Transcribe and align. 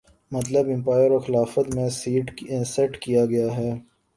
مطلب 0.31 0.67
ایمپائر 0.67 1.11
اور 1.11 1.19
خلافت 1.19 1.75
میں 1.75 1.87
سیٹ 2.65 2.99
کیا 3.01 3.25
گیا 3.25 3.55
ہے 3.57 3.71